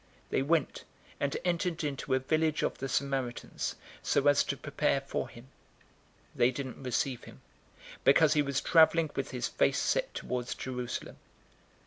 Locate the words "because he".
8.03-8.41